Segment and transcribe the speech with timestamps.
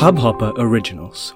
[0.00, 1.34] Hubhopper Originals.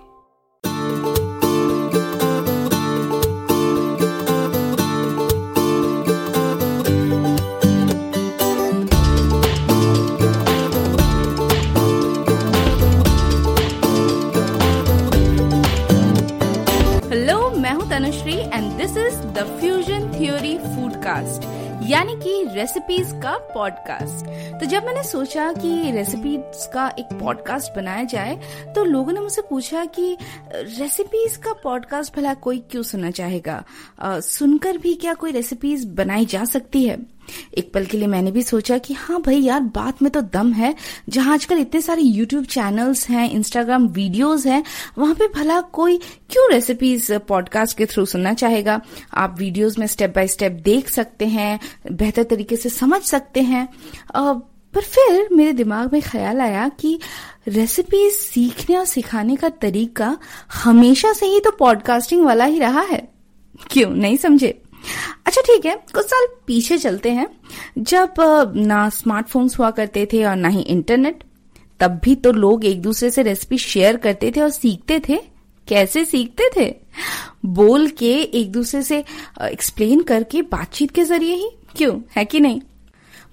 [17.10, 21.44] Hello मैं हूं Tanushree and this is the fusion theory foodcast
[21.89, 24.25] यानी कि रेसिपीज़ का पॉडकास्ट
[24.59, 28.35] तो जब मैंने सोचा कि रेसिपीज़ का एक पॉडकास्ट बनाया जाए
[28.75, 30.17] तो लोगों ने मुझसे पूछा कि
[30.51, 33.63] रेसिपीज़ का पॉडकास्ट भला कोई क्यों सुनना चाहेगा?
[33.99, 37.14] आ, सुनकर भी क्या कोई रेसिपीज़ बनाई जा सकती है?
[37.57, 40.53] एक पल के लिए मैंने भी सोचा कि हाँ भाई यार, बात में तो दम
[40.53, 40.75] है।
[41.09, 44.63] जहाँ आजकल इतने सारे यूट्यूब चैनल्स हैं इंस्टाग्राम वीडियोस हैं,
[44.97, 45.97] वहाँ पे भला कोई
[46.29, 48.81] क्यों रेसिपीज़ पॉडकास्ट के थ्रू सुनना चाहेगा?
[49.13, 51.59] आप वीडियोस में स्टेप बाय स्टेप देख सकते हैं,
[51.91, 53.69] बेहतर तरीके से समझ सकते हैं।
[54.73, 56.99] पर फिर मेरे दिमाग में ख्याल आया कि
[57.47, 60.17] रेसिपीज़ सीखने और सिखाने का तरीका
[60.53, 63.07] हमेशा से ही तो पॉडकास्टिंग वाला ही रहा है।
[63.69, 63.89] क्यों?
[63.89, 64.61] नहीं समझे?
[65.25, 67.27] अच्छा ठीक है। कुछ साल पीछे चलते हैं।
[67.77, 68.13] जब
[68.55, 71.23] ना स्मार्टफोन्स हुआ करते थे और ना ही इंटरनेट,
[71.79, 75.17] तब भी तो लोग एक दूसरे से रेसिपी शेयर करते थे और सीखते थे।
[75.67, 76.75] कैसे सीखते थे?
[77.45, 79.03] बोल के एक दूसरे से
[79.41, 81.99] एक्सप्लेन करके बातचीत के ज़रिए ही। क्यों?
[82.15, 82.61] है कि नहीं?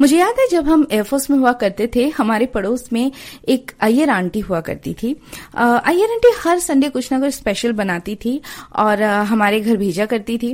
[0.03, 3.11] मुझे याद है जब हम एयरफोर्स में हुआ करते थे हमारे पड़ोस में
[3.49, 5.13] एक अय्यर आंटी हुआ करती थी।
[5.55, 8.41] अ, अय्यर आंटी हर संडे कुछ ना कुछ स्पेशल बनाती थी
[8.77, 10.53] और हमारे घर भेजा करती थी।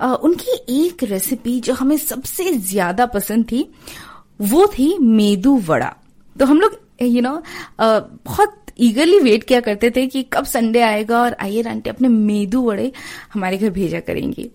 [0.00, 3.64] उनकी एक रेसिपी जो हमें सबसे ज़्यादा पसंद थी
[4.40, 5.94] वो थी मेदू वड़ा।
[6.36, 7.42] तो हम लोग यू नो
[7.80, 12.62] बहुत ईगरली वेट किया करते थे कि कब संडे आएगा और अय्यर आंटी अपने मेदू
[12.62, 12.92] वड़े
[13.34, 14.50] हमारे घर भेजा करेंगी।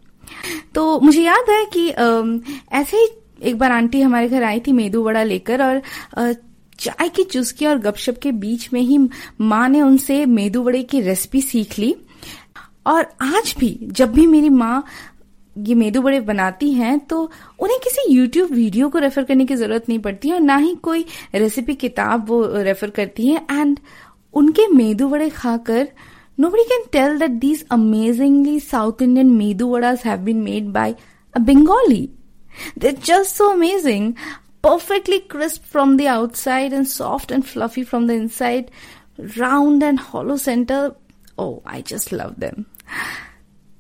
[0.76, 3.08] तो मुझे याद है कि ऐसे ही
[3.42, 5.82] एक बार आंटी हमारे घर आई थी मेदू वड़ा लेकर और
[6.80, 8.98] चाय की चुस्की और गपशप के बीच में ही
[9.42, 11.96] माँ ने उनसे मेदू वड़े की रेसिपी सीख ली
[12.88, 14.84] और आज भी जब भी मेरी माँ
[15.56, 17.22] ये मेदू बड़े बनाती हैं तो
[17.60, 20.74] उन्हें किसी YouTube वीडियो को रेफर करने की ज़रूरत नहीं पड़ती है और ना ही
[20.84, 23.80] कोई रेसिपी किताब वो रेफर करती है एंड
[24.34, 25.88] उनके मेदू बड़े खाकर
[26.38, 30.96] nobody can tell that these amazingly South Indian medu vadas have been made by
[31.36, 32.10] a Bengali.
[32.78, 34.18] They're just so amazing.
[34.62, 38.72] Perfectly crisp from the outside and soft and fluffy from the inside.
[39.38, 40.96] Round and hollow center.
[41.38, 42.66] Oh, I just love them.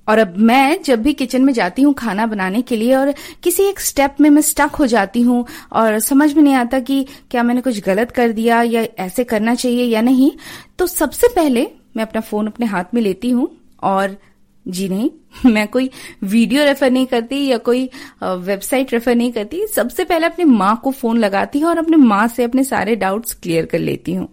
[0.07, 3.13] और अब मैं जब भी kitchen में जाती हूँ खाना बनाने के लिए और
[3.43, 7.05] किसी एक स्टेप में मैं स्टक हो जाती हूँ और समझ में नहीं आता कि
[7.31, 10.31] क्या मैंने कुछ गलत कर दिया या ऐसे करना चाहिए या नहीं
[10.79, 11.67] तो सबसे पहले
[11.97, 13.49] मैं अपना फ़ोन अपने हाथ में लेती हूँ
[13.83, 14.17] और
[14.65, 15.09] जी नहीं,
[15.45, 15.89] मैं कोई
[16.23, 17.89] वीडियो रेफर नहीं करती या कोई
[18.23, 22.27] वेबसाइट रेफर नहीं करती। सबसे पहले अपनी माँ को फ़ोन लगाती हूँ और अपने माँ
[22.27, 24.27] से अपने सारे डाउट्स क्लियर कर लेती हूँ।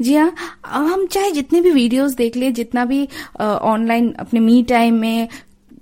[0.00, 0.32] जी हाँ
[0.66, 3.06] हम चाहे जितने भी वीडियोस देख ले, जितना भी
[3.40, 5.28] ऑनलाइन अपने मी टाइम में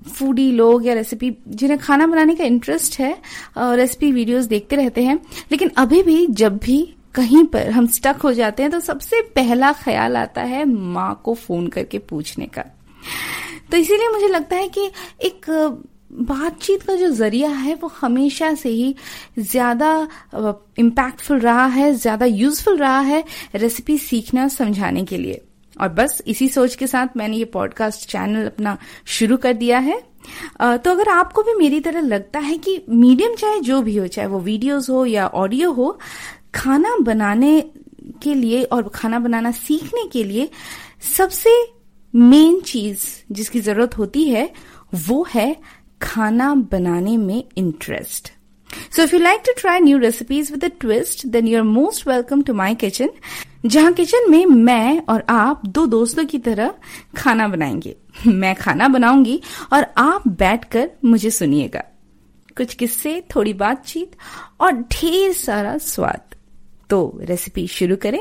[0.09, 3.17] फूडी लोग या रेसिपी जिन्हें खाना बनाने का इंटरेस्ट है
[3.59, 5.19] रेसिपी वीडियोस देखते रहते हैं।
[5.53, 6.83] लेकिन अभी भी जब भी
[7.15, 11.35] कहीं पर हम स्टक हो जाते हैं तो सबसे पहला ख्याल आता है माँ को
[11.37, 12.65] फ़ोन करके पूछने का।
[13.71, 14.91] तो इसीलिए मुझे लगता है कि
[15.25, 15.47] एक
[16.13, 18.95] बातचीत का जो ज़रिया है, वो हमेशा से ही
[19.39, 20.09] ज़्यादा
[20.79, 25.41] इम्पैक्टफुल रहा है, ज़्यादा यूजफुल रहा है रेसिपी सीखना, समझाने के लिए।
[25.77, 28.77] और बस इसी सोच के साथ मैंने ये पॉडकास्ट चैनल अपना
[29.09, 30.01] शुरू कर दिया है।
[30.61, 34.29] तो अगर आपको भी मेरी तरह लगता है कि मीडियम चाहे जो भी हो, चाहे
[34.29, 35.99] वो वीडियोस हो या ऑडियो हो,
[36.55, 37.61] खाना बनाने
[38.23, 40.49] के लिए और खाना बनाना सीखने के लिए
[41.17, 41.51] सबसे
[42.15, 44.53] मेन चीज़ जिसकी ज़रूरत होती है
[44.94, 45.56] वो है
[46.03, 48.32] खाना बनाने में interest
[48.97, 52.50] So if you like to try new recipes with a twist, then you're most welcome
[52.50, 53.09] to my kitchen.
[53.66, 56.75] जहाँ किचन में मैं और आप दो दोस्तों की तरह
[57.16, 57.97] खाना बनाएँगे।
[58.27, 59.42] मैं खाना बनाऊँगी
[59.72, 61.84] और आप बैठकर मुझे सुनिएगा।
[62.56, 64.16] कुछ किस्से थोड़ी बातचीत
[64.60, 66.21] और ढेर सारा स्वाद।
[66.91, 68.21] तो रेसिपी शुरू करें।